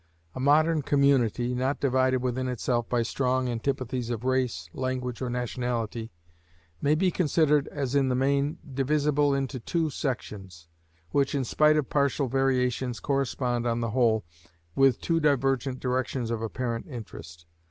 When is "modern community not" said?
0.39-1.79